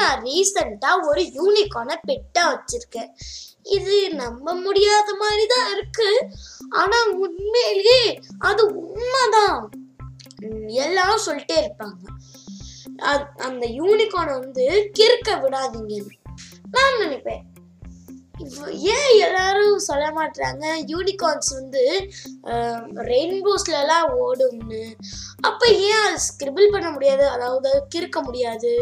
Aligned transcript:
நான் 0.00 0.22
ரீசெண்டாக 0.26 1.06
ஒரு 1.10 1.22
யூனிகார்னை 1.38 1.96
பெட்டா 2.10 2.42
வச்சிருக்கேன். 2.52 3.10
இது 3.76 3.96
நம்ப 4.22 4.54
முடியாத 4.64 5.08
மாதிரி 5.22 5.44
தான் 5.54 5.68
இருக்கு. 5.74 6.08
ஆனா 6.80 6.98
உண்மையிலேயே 7.24 8.02
அது 8.48 8.62
உண்மைதான். 8.82 9.62
எல்லாம் 10.84 10.84
எல்லாரும் 10.84 11.24
சொல்லிட்டே 11.26 11.56
இருப்பாங்க. 11.62 12.02
அந்த 13.46 13.64
யூனிகார்னை 13.78 14.34
வந்து 14.44 14.66
கிறுக்க 14.98 15.30
விடாதீங்கன்னு 15.42 16.14
நான் 16.76 17.00
நினைப்பேன். 17.02 17.42
ஏன் 18.94 19.12
எல்லாரும் 19.26 19.76
சொல்ல 19.86 20.06
மாட்டாங்க 20.16 20.64
யூனிகார்ன்ஸ் 20.92 21.50
வந்து 21.58 21.82
ரெயின்போஸ்ல 23.10 23.74
எல்லாம் 23.82 24.08
ஓடும்னு. 24.24 24.82
அப்ப 25.48 25.62
ஏன் 25.90 26.04
அது 26.06 26.18
ஸ்கிரிபிள் 26.28 26.72
பண்ண 26.74 26.88
முடியாது? 26.94 27.24
அதாவது 27.34 27.70
கிறுக்க 27.94 28.18
முடியாது? 28.28 28.72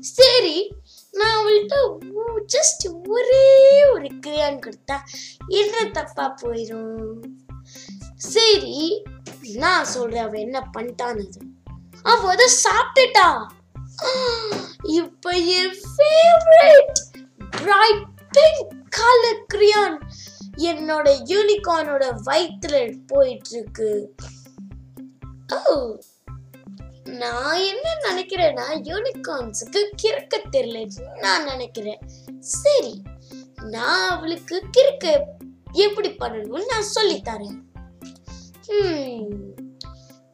சரி 0.00 0.56
நான் 1.12 1.36
அவள்கிட்ட 1.38 1.76
ஜஸ்ட் 2.54 3.08
ஒரே 3.08 3.46
ஒரு 3.92 4.08
கிரியான் 4.26 4.62
கொடுத்தா 4.64 4.96
என்ன 5.46 5.84
தப்பா 5.90 6.36
போயிடும் 6.42 7.20
சரி 8.16 9.04
நான் 9.54 9.84
சொல்றேன் 9.84 10.24
அவ 10.24 10.38
என்ன 10.38 10.70
பண்ணிட்டான்னு 10.76 11.26
அவ 12.02 12.30
அதை 12.30 12.46
சாப்பிட்டுட்டா. 12.64 13.48
இப்ப 14.82 15.30
என் 15.30 15.76
favourite 15.94 16.98
bright 17.50 18.06
pink 18.30 18.72
colour 18.88 19.46
crayon 19.54 19.98
என்னோட 20.56 21.06
யூனிகார்னோட 21.26 22.04
வயிற்றுல 22.24 22.98
போயிட்டு 23.06 23.50
இருக்கு. 23.50 24.14
ஓ 25.52 25.58
நான் 27.12 27.54
என்ன 27.54 27.88
நினைக்கிறேன்னா 28.10 28.66
யூனிகார்ன்ஸுக்கு 28.84 29.90
கிறுக்க 30.02 30.38
தெரியலன்னு 30.52 31.18
நான் 31.20 31.44
நினைக்கிறேன். 31.44 32.00
சரி 32.38 33.02
நான் 33.62 34.10
அவளுக்கு 34.10 34.64
கிறுக்க 34.78 35.24
எப்படி 35.72 36.08
பண்ணணும்னு 36.08 36.70
நான் 36.70 36.92
சொல்லித்தரேன் 36.94 37.58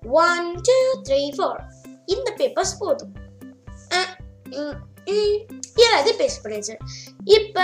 ஒன் 0.08 0.60
டூ 0.60 1.00
த்ரீ 1.08 1.32
ஃபோர் 1.36 1.60
இந்த 2.06 2.34
பேப்பர்ஸ் 2.36 2.74
போதும். 2.78 3.12
அஹ், 3.90 4.14
உம், 4.50 4.78
உம், 5.06 5.46
எல்லாத்தையும் 5.76 6.78
இப்ப 7.24 7.62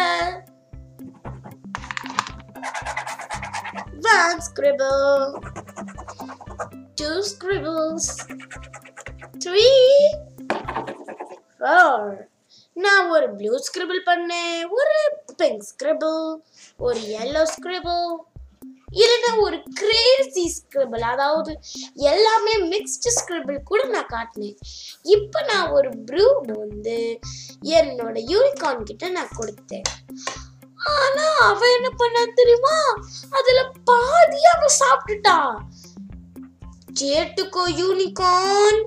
one 4.02 4.40
scribble 4.40 5.42
two 6.96 7.22
scribbles 7.22 8.24
three 9.44 9.68
four 11.58 12.12
நான் 12.76 13.10
ஒரு 13.14 13.26
ப்ளூ 13.38 13.52
ஸ்கிரிபிள் 13.66 14.00
பண்ணேன் 14.10 14.60
ஒரு 14.78 14.98
பிங்க் 15.40 15.64
ஸ்கிரிபிள் 15.70 16.20
ஒரு 16.86 17.00
எல்லோ 17.22 17.42
ஸ்கிரிபிள் 17.54 18.06
இல்லைன்னா 19.02 19.30
ஒரு 19.44 19.56
கிரேசி 19.80 20.44
ஸ்கிரிபிள் 20.56 21.04
அதாவது 21.12 21.52
எல்லாமே 22.12 22.52
மிக்ஸ்டு 22.72 23.12
ஸ்கிரிபிள் 23.16 23.58
கூட 23.70 23.80
நான் 23.94 24.12
காட்டினேன். 24.12 24.58
இப்போ 25.14 25.38
நான் 25.50 25.72
ஒரு 25.76 25.90
ப்ரூ 26.08 26.26
வந்து 26.60 26.98
என்னோட 27.78 28.16
யூனிகார்ன் 28.32 28.88
கிட்ட 28.90 29.08
நான் 29.16 29.36
கொடுத்தேன். 29.38 29.88
ஆனா 30.94 31.26
அவ 31.48 31.60
என்ன 31.76 31.90
பண்ணா 32.02 32.22
தெரியுமா? 32.40 32.76
அதுல 33.38 33.60
பாதி 33.90 34.42
அவ 34.54 34.68
சாப்பிட்டுட்டா 34.80 35.38
கேட்டுக்கோ 37.00 37.64
யூனிகார்ன் 37.82 38.82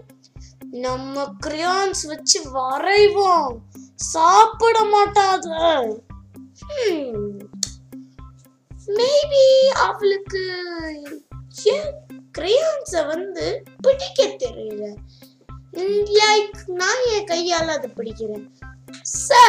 நம்ம 0.72 1.24
கிரியான்ஸ் 1.46 2.02
வச்சு 2.08 2.40
வரைவோம். 2.53 3.53
சாப்பிட 3.96 4.78
மாட்டாது 4.84 5.53
மேபி 8.97 9.46
அவளுக்கு 9.86 10.44
ஏன் 11.64 11.94
கிரையான்ஸை 12.38 13.02
வந்து 13.08 13.64
பிடிக்க 13.81 14.24
தெரியல. 14.24 14.84
லைக் 16.19 16.59
நான் 16.81 17.03
என் 17.16 17.30
கையால 17.31 17.68
அதை 17.78 17.90
பிடிக்கிறேன். 17.96 18.47
So 19.28 19.44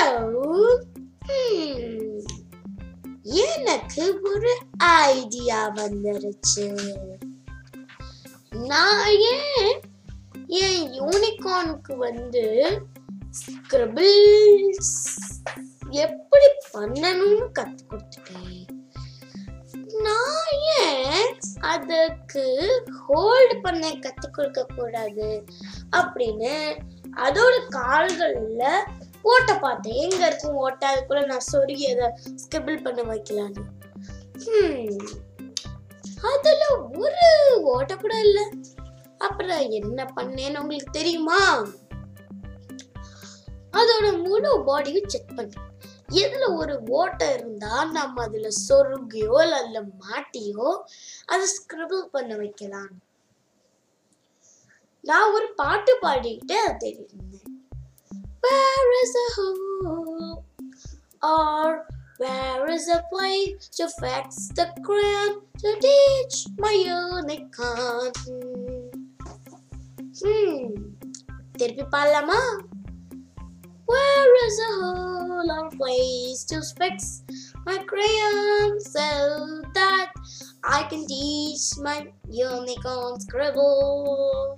hmm. 1.29 2.09
எனக்கு 3.25 4.05
ஒரு 4.23 4.53
ஐடியா 4.79 5.75
வந்துருச்சு. 5.75 6.67
நான் 8.53 9.09
ஏன் 9.33 9.81
என் 10.49 10.85
யூனிகார்னுக்கு 11.01 11.97
வந்து 11.97 12.45
ஸ்கிரிபிள்ஸ் 13.41 14.95
எப்படி 15.91 16.47
பண்ணணும்னு 16.73 17.49
கத்து 17.59 17.79
கொடுத்துட்டேன்? 17.91 18.67
நான் 20.03 20.53
ஏன் 20.79 21.39
அதுக்கு 21.61 22.45
ஹோல்டு 23.09 23.61
பண்ண 23.63 23.91
கத்து 23.91 24.31
கொடுக்க 24.33 24.67
கூடாது? 24.77 25.45
அப்படின்னு 25.97 26.79
அதோட 27.17 27.55
கால்கள்ல 27.71 28.65
ஓட்ட 29.23 29.59
பார்த்தேன். 29.59 30.11
எங்க 30.11 30.27
இருக்கும் 30.27 30.55
ஓட்ட? 30.55 30.83
அதுக்குள்ள 30.95 31.27
நான் 31.27 31.49
சொருகி 31.53 31.87
அதை 31.95 32.09
ஸ்கிரிபிள் 32.35 32.83
பண்ண 32.83 33.03
வைக்கலான்னு. 33.03 33.65
அதுல 36.23 36.77
ஒரு 36.95 37.63
ஓட்ட 37.63 37.97
கூட 37.97 38.21
இல்லை. 38.21 38.45
அப்புறம் 39.27 39.63
என்ன 39.79 40.01
பண்ணேன்னு 40.17 40.61
உங்களுக்கு 40.63 40.91
தெரியுமா 40.91 41.41
அதோட 43.73 44.07
முழு 44.27 44.51
பாடியும் 44.69 45.11
செக் 45.15 45.35
பண்ணேன் 45.39 45.65
எதுல 46.21 46.45
ஒரு 46.61 46.75
ஓட்டை 46.99 47.27
இருந்தா 47.35 47.75
நம்ம 47.97 48.23
அதுல 48.27 48.51
சொருகியோ 48.67 49.37
இல்ல 49.45 49.59
அதுல 49.63 49.81
மாட்டியோ 50.05 50.69
அதை 51.27 51.45
ஸ்கிரிபிள் 51.57 52.05
பண்ண 52.11 52.33
வைக்கலாம் 52.37 52.95
நான் 55.05 55.33
ஒரு 55.35 55.49
பாட்டு 55.57 55.93
பாடிக்கிட்டு 56.07 56.57
அதை 56.63 56.75
தேடிட்டு 56.85 57.17
இருந்தேன் 57.17 57.45
Where 58.43 58.91
is 58.99 59.13
a 59.17 59.29
hole? 59.35 60.45
Or 61.23 61.65
where 62.19 62.67
is 62.69 62.87
a 62.89 63.03
place 63.13 63.69
to 63.71 63.89
fix 63.95 64.49
the 64.51 64.67
cramp 64.81 65.39
to 65.59 65.73
teach 65.81 66.37
my 66.57 66.75
unicorn? 66.91 68.13
Hmm. 70.20 70.58
திருப்பி 71.58 71.86
பாடலாமா 71.94 72.40
Where 73.88 74.34
is 74.46 74.58
a 74.60 74.72
hole 74.76 75.50
or 75.52 75.66
place 75.72 76.42
to 76.46 76.58
fix 76.78 76.96
my 77.68 77.78
crayon 77.90 78.80
so 78.86 79.08
that 79.74 80.10
I 80.70 80.84
can 80.84 81.04
teach 81.08 81.66
my 81.80 81.98
unicorn 82.42 83.20
scribble? 83.20 84.58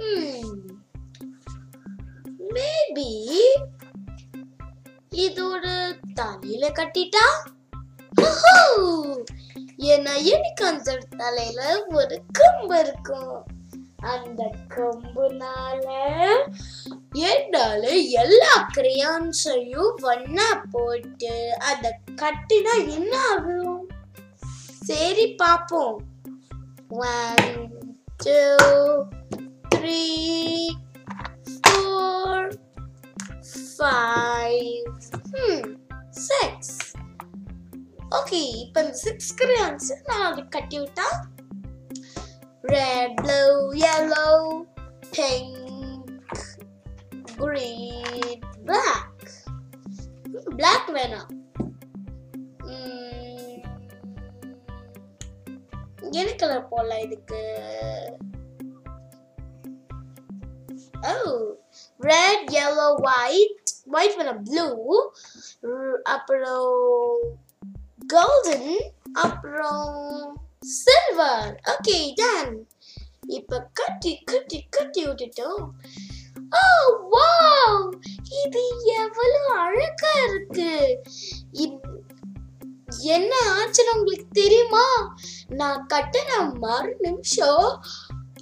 Hmm. 0.00 0.44
Maybe 2.50 3.10
இதோட 5.24 5.66
தலையில 6.14 6.64
கட்டிட்டா 6.78 7.26
ஓஹோ! 8.22 8.54
ஏன்னா 9.92 10.14
எனக்கு 10.26 10.62
அந்த 10.66 10.90
தலையில 11.16 11.60
ஒரு 11.98 12.16
கம்பு 12.38 12.78
இருக்கும் 12.78 13.34
அந்த 14.01 14.41
கொம்புனால 14.75 15.87
என்னால 17.29 17.83
எல்லா 18.15 18.67
கிரியான்ஸையும் 18.73 19.95
ஒண்ணா 20.03 20.63
போட்டு 20.71 21.33
அத 21.61 21.83
கட்டினா 22.21 22.73
என்ன 22.89 23.13
ஆகும்? 23.31 23.81
சரி 24.83 25.35
பாப்போம். 25.41 25.99
One 27.05 27.51
two 28.23 28.39
three 29.69 30.03
four 31.57 32.49
five 33.71 34.87
six 36.21 36.75
okay 38.15 38.39
இப்போ 38.63 38.79
இந்த 38.81 38.93
சிக்ஸ் 38.97 39.33
கிரியான்ஸ் 39.35 39.91
நான் 40.07 40.25
அது 40.31 40.47
கட்டி 40.49 40.79
விட்டா 40.79 41.07
red, 42.64 43.10
blue, 43.16 43.54
yellow, 43.76 44.34
pink, 45.12 45.52
green, 47.36 48.36
black. 48.64 49.12
Black 50.52 50.84
வேணாம் 50.96 51.30
உம், 52.66 53.62
என்ன 56.12 56.30
கலர் 56.34 56.70
போடலாம் 56.70 57.04
இதுக்கு 57.06 57.40
ஓ 61.10 61.14
ரெட் 62.00 62.48
yellow 62.56 62.90
white 63.06 63.62
white 63.94 64.16
வேணாம் 64.18 64.42
blue 64.48 64.78
அப்புறம் 66.14 66.72
கோல்டன் 68.06 68.72
அப்புறம் 69.24 69.86
சில்வர் 70.65 71.61
ஓகே 71.65 72.11
டன் 72.15 72.67
இப்ப 73.27 73.69
கட்டி 73.73 74.19
கட்டி 74.19 74.67
கட்டி 74.69 75.05
விட்டுட்டோம். 75.05 75.69
Oh, 76.51 76.89
ஓ 76.89 77.19
வாவ் 77.19 77.91
இது 78.45 78.63
எவ்வளவு 78.83 79.47
அழகா 79.47 80.11
இருக்கு. 80.29 80.99
என்ன 82.99 83.35
ஆச்சுன்னு 83.51 83.95
உங்களுக்கு 83.95 84.27
தெரியுமா? 84.31 85.15
நான் 85.47 85.87
கட்டின 85.93 86.53
மறு 86.53 86.95
நிமிஷம் 86.99 87.83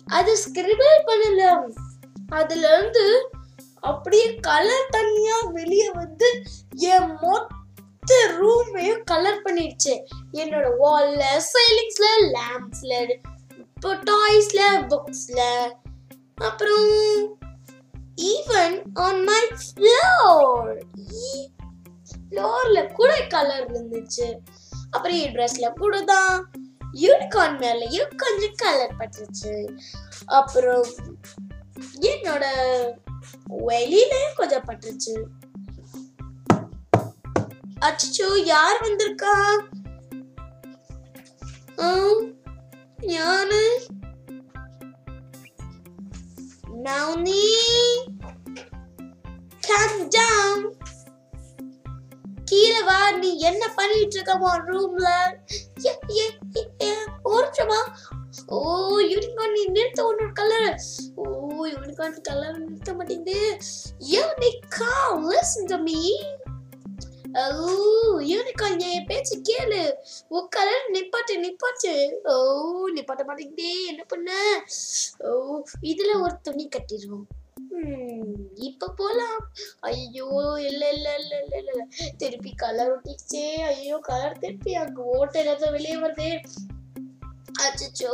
அது 0.05 0.37
ஸ்கிரிபிள் 0.37 1.07
பண்ணல. 1.07 1.71
அதுல 2.29 2.77
இருந்து 2.77 3.29
அப்படியே 3.79 4.35
கலர் 4.35 4.89
தண்ணியா 4.97 5.51
வெளியே 5.51 5.91
வந்து 5.91 6.43
என் 6.75 7.18
ரூமையும் 8.79 9.07
கலர் 9.11 9.41
பண்ணிடுச்சு. 9.45 9.93
என்னோட 10.41 10.67
வால்ல 10.81 11.23
சைலிங்ஸ்ல 11.51 12.09
லேம்ப்ஸ்ல 12.35 12.93
இப்போ 13.61 13.89
டாய்ஸ்ல 14.09 14.61
புக்ஸ்ல 14.91 15.39
அப்புறம் 16.47 16.91
ஈவன் 18.29 18.77
ஆன் 19.05 19.21
மை 19.29 19.41
ஃப்ளோர் 19.61 20.71
ஃப்ளோர்ல 22.09 22.79
கூட 22.99 23.11
கலர் 23.35 23.67
இருந்துச்சு. 23.71 24.27
அப்புறம் 24.91 25.17
e 25.17 25.23
என் 25.23 25.35
ட்ரெஸ்ல 25.35 25.67
கூட 25.81 25.95
தான். 26.13 26.33
யூனிகார்ன் 27.03 27.57
மேலேயும் 27.63 28.13
கொஞ்சம் 28.23 28.57
கலர் 28.63 28.97
பட்டுச்சு. 28.99 29.55
அப்புறம் 30.39 30.87
என்னோட 32.11 32.45
வெளியிலையும் 33.67 34.39
கொஞ்சம் 34.41 34.67
பட்டுச்சு. 34.69 35.15
அச்சோ 37.81 38.27
யார் 38.45 38.81
வந்திருக்கா? 38.81 39.35
ஆ, 41.79 41.87
யாரு? 43.09 43.63
நவுனி 46.83 47.45
calm 49.63 50.61
கீழே 52.49 52.81
வா 52.81 53.09
நீ 53.11 53.29
என்ன 53.39 53.63
பண்ணிட்டு 53.67 54.15
இருக்க 54.17 54.33
ரூம்ல 54.67 55.07
ஓரச்சமா 57.23 57.79
ஓ 58.47 58.59
யூனிகார்ன் 59.11 59.53
நீ 59.53 59.63
நிறுத்த 59.67 60.01
உன்னோட 60.03 60.31
கலர் 60.33 60.75
ஓ 61.15 61.25
யூனிகார்ன் 61.65 62.21
கலர் 62.21 62.57
நிறுத்த 62.59 62.93
மாட்டேங்குது. 62.93 63.39
Unicorn 64.09 65.25
listen 65.29 65.69
to 65.69 65.77
me 65.77 65.99
unicorn 68.29 68.85
என் 68.85 69.05
பேச்சு 69.05 69.35
கேளு 69.41 69.81
உட்கார 70.29 70.69
கலர் 70.69 70.87
நிப்பாட்டு 70.89 71.33
நிப்பாட்டு 71.37 71.91
ஓ 72.23 72.35
நிப்பாட்ட 72.87 73.23
மாட்டேங்குதே 73.25 73.73
என்ன 73.87 74.03
பண்ண 74.07 74.31
ஓ 75.19 75.63
இதுல 75.81 76.21
ஒரு 76.21 76.35
துணி 76.41 76.69
கட்டிடுவோம் 76.75 77.27
இப்ப 78.59 78.89
போலாம் 78.89 79.39
ஐயோ 79.79 80.27
இல்ல 80.59 80.89
இல்ல 80.89 81.07
இல்ல 81.15 81.33
இல்ல 81.41 81.55
இல்ல 81.57 81.85
திருப்பி 82.17 82.51
கலர் 82.55 82.91
ஒட்டிச்சே 82.91 83.45
ஐயோ 83.63 83.97
கலர் 84.01 84.39
திருப்பி 84.39 84.73
அங்க 84.75 85.01
ஓட்ட 85.01 85.39
ஏதாவது 85.39 85.71
வெளியே 85.71 85.97
வருதே 85.97 86.31
அச்சோ 87.65 88.13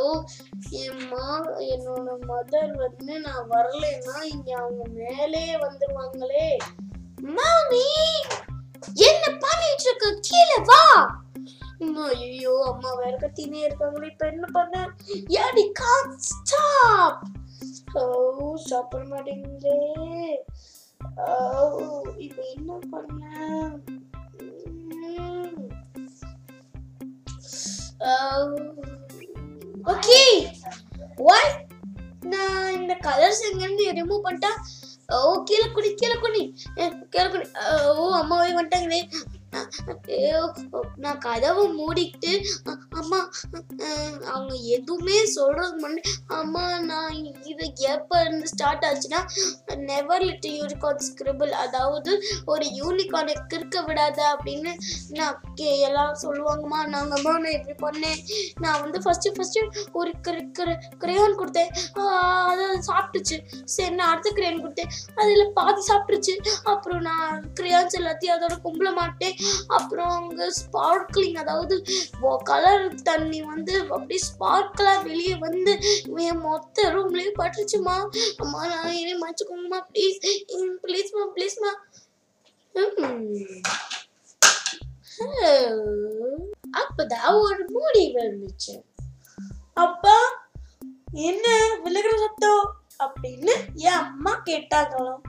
என்மா 0.70 1.26
என்னோட 1.66 2.10
மதர் 2.26 2.72
வந்து 2.76 3.18
நான் 3.18 3.48
வரலைன்னா 3.50 4.16
இங்க 4.24 4.50
அவங்க 4.56 4.84
மேலே 4.92 5.44
வந்துருவாங்களே 5.56 6.58
மாமி 7.18 7.84
கீழே 10.26 10.58
வா. 10.70 10.82
ஐயோ 12.04 12.52
அம்மா 12.70 12.90
வேற 13.00 13.14
கத்தினே 13.22 13.58
இருக்காங்களே. 13.66 14.10
இப்ப 14.12 14.26
என்ன 14.32 14.46
பண்ண? 14.56 14.74
ஏடி 15.42 15.64
கான் 15.80 16.14
ஸ்டாப். 16.28 17.20
ஓ 18.00 18.04
சாப்பிட 18.68 19.02
மாட்டேங்குதே. 19.10 19.78
ஓ 21.26 21.28
இப்ப 22.26 22.38
என்ன 22.54 22.78
பண்ண? 22.92 23.22
ஓகே. 29.92 30.20
வாய் 31.26 31.52
நான் 32.32 32.74
இந்த 32.78 32.94
கலர்ஸ் 33.06 33.46
எங்கேருந்து 33.48 33.84
ரிமூவ் 33.98 34.26
பண்ணிட்டா? 34.26 34.52
ஓ 35.16 35.18
கீழே 35.48 35.66
குடி 35.74 35.90
கீழே 36.00 36.16
குடி 36.24 36.42
கீழே 37.12 37.26
குடி 37.34 37.46
ஓ 38.00 38.06
அம்மாவே 38.20 38.50
வந்துட்டாங்களே. 38.58 39.00
நான் 40.96 41.18
கதவை 41.18 41.64
மூடிக்கிட்டு 41.78 42.32
அம்மா 42.96 43.30
அவங்க 44.32 44.54
எதுவுமே 44.54 45.24
சொல்கிறது 45.24 45.76
முன்னே 45.76 46.00
அம்மா 46.26 46.78
நான் 46.78 47.14
இது 47.44 47.72
எப்போ 47.74 48.20
இருந்து 48.20 48.48
ஸ்டார்ட் 48.48 48.84
ஆச்சுன்னா 48.84 49.24
நெவர் 49.76 50.22
லிட் 50.22 50.46
யூனிகார்ன் 50.46 51.02
ஸ்கிரிபிள் 51.08 51.50
அதாவது 51.50 52.22
ஒரு 52.44 52.64
யூனிகார்னை 52.66 53.34
கிறுக்க 53.54 53.84
விடாத 53.84 54.22
அப்படின்னு 54.36 54.74
நான் 55.08 55.40
கே- 55.60 55.78
எல்லாம் 55.78 56.16
சொல்லுவாங்கம்மா. 56.22 56.84
நாங்கம்மா 56.84 57.38
நான் 57.38 57.44
இப்படி 57.44 57.98
பண்ணேன். 57.98 58.16
நான் 58.60 58.80
வந்து 58.80 58.98
ஃபஸ்ட்டு 58.98 59.34
ஃபஸ்ட்டு 59.34 59.90
ஒரு 59.92 60.12
கிரேயான் 60.98 61.36
கொடுத்தேன். 61.38 61.98
அதை 61.98 62.66
சாப்பிட்டுச்சு. 62.66 63.64
சரி 63.64 63.94
நான் 63.94 64.08
அடுத்த 64.08 64.30
கிரேயான் 64.34 64.64
கொடுத்தேன். 64.64 65.20
அதில் 65.20 65.52
பாதி 65.54 65.82
சாப்பிட்டுச்சு 65.88 66.46
அப்புறம் 66.64 67.00
நான் 67.00 67.44
கிரேயான்ஸ் 67.60 67.98
எல்லாத்தையும் 67.98 68.34
அதோட 68.38 68.56
கும்பல 68.64 68.94
மாட்டேன். 68.94 69.36
அப்புறம் 69.68 70.08
அங்கே 70.08 70.52
ஸ்பார்க்லிங் 70.62 71.36
அதாவது 71.36 71.84
கலர் 72.44 72.85
தண்ணி 72.94 73.42
வந்து 73.42 73.80
அப்படி 73.80 74.20
ஸ்பார்க்கலாக 74.28 75.02
வெளியே 75.02 75.34
வந்து 75.34 75.78
என் 76.16 76.38
மொத்த 76.38 76.92
ரூம்லேயும் 76.92 77.38
பட்டுருச்சுமா. 77.38 77.96
அம்மா 78.36 78.66
நான் 78.66 78.92
இனி 78.92 79.14
மன்னிச்சுக்கோங்கம்மா 79.14 79.80
ப்ளீஸ் 79.94 80.18
ப்ளீஸ்மா 80.86 81.24
ப்ளீஸ்மா 81.34 81.72
அப்பதான் 86.80 87.40
ஒரு 87.40 87.64
மூடி 87.68 88.14
வந்துச்சு. 88.14 88.74
அப்பா 89.74 90.16
என்ன 91.12 91.46
விழுகிற 91.84 92.14
சத்தம்? 92.16 92.66
அப்படின்னு 93.04 93.54
என் 93.74 93.92
அம்மா 93.92 94.42
கேட்டாங்களாம். 94.46 95.22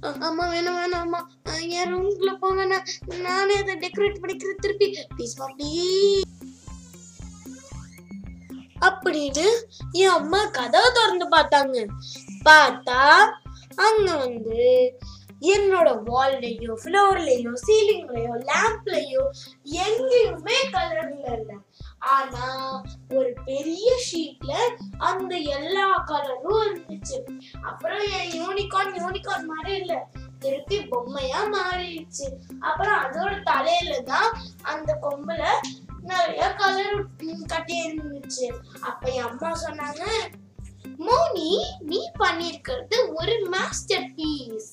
அம்மா 0.00 0.48
வேணும் 0.48 0.74
வேணும் 0.74 1.00
அம்மா. 1.00 1.20
என் 1.60 1.94
ரூம்குள்ள 1.94 2.38
போங்க 2.38 2.84
நானே 3.18 3.56
அதை 3.56 3.74
டெக்கரேட் 3.74 4.20
பண்ணிக்கிறேன் 4.22 4.60
திருப்பி. 4.60 5.06
ப்ளீஸ் 5.16 5.36
ப்ளீஸ் 5.56 6.20
அப்படின்னு 8.80 9.46
என் 9.92 10.08
அம்மா 10.08 10.44
கதவை 10.44 10.90
திறந்து 10.92 11.28
பார்த்தாங்க. 11.28 11.86
பார்த்தா 12.44 13.00
அங்க 13.76 14.16
வந்து 14.16 14.94
என்னோட 15.40 15.88
வால்லையோ 16.04 16.72
ஃப்ளோர்லையோ 16.84 17.52
சீலிங்லயோ 17.66 18.32
லேம்ப்லயோ 18.48 19.24
எங்கேயுமே 19.64 20.58
கலர்ல 20.72 21.26
இல்ல 21.38 21.52
ஆனா 21.98 22.46
ஒரு 23.14 23.34
பெரிய 23.44 23.98
ஷீட்ல 24.10 24.52
அந்த 24.98 25.36
எல்லா 25.36 26.04
கலரும் 26.06 26.62
இருந்துச்சு. 26.66 27.18
அப்புறம் 27.62 28.00
என் 28.00 28.42
யூனிகார்ன் 28.42 28.94
யூனிகார்ன் 28.94 29.44
மாதிரி 29.44 29.80
இல்ல. 29.80 30.06
திருப்பி 30.38 30.78
பொம்மையா 30.78 31.40
மாறிடுச்சு. 31.52 32.26
அப்புறம் 32.60 32.98
அதோட 33.04 33.42
தலையில 33.42 34.00
தான் 34.00 34.30
அந்த 34.62 34.98
கொம்புல 35.02 35.42
நிறைய 36.10 36.42
கலர் 36.60 36.98
கட்டி 37.52 37.76
இருந்துச்சு. 37.86 38.46
அப்ப 38.80 39.02
என் 39.10 39.28
அம்மா 39.28 39.50
சொன்னாங்க 39.64 40.04
மோனி 41.06 41.50
நீ 41.90 41.98
பண்ணிருக்கிறது 42.20 42.96
ஒரு 43.18 43.34
மாஸ்டர் 43.54 44.06
பீஸ் 44.16 44.70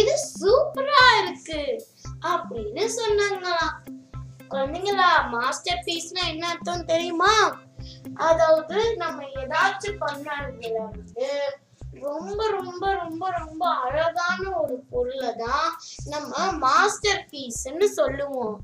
இது 0.00 0.14
சூப்பரா 0.40 1.04
இருக்கு 1.20 1.62
அப்படின்னு 2.32 2.84
சொன்னாங்களாம் 3.00 3.72
குழந்தைங்களா 4.50 5.10
மாஸ்டர் 5.34 5.84
பீஸ்னா 5.86 6.24
என்ன 6.32 6.44
அர்த்தம் 6.48 6.88
தெரியுமா? 6.92 7.34
அதாவது 8.28 8.78
நம்ம 8.96 9.24
ஏதாச்சும் 9.42 10.02
பண்ணதுல 10.04 10.76
வந்து 10.90 11.28
ரொம்ப 12.02 12.40
ரொம்ப 12.48 12.84
ரொம்ப 12.94 13.24
ரொம்ப 13.30 13.62
அழகான 13.84 14.42
ஒரு 14.62 14.76
பொருளை 14.90 15.30
தான் 15.34 15.68
நம்ம 16.06 16.52
மாஸ்டர் 16.64 17.22
பீஸ்ன்னு 17.30 17.88
சொல்லுவோம். 17.98 18.56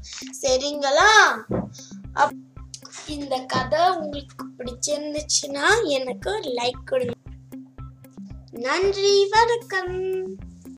சரிங்களா? 0.43 1.13
இந்த 3.07 3.39
கதை 3.39 3.91
உங்களுக்கு 3.91 4.45
பிடிச்சிருந்துச்சுன்னா 4.59 5.67
எனக்கு 5.85 6.41
லைக் 6.41 6.85
கொடுங்க. 6.85 7.15
நன்றி 8.51 9.29
வணக்கம். 9.31 10.37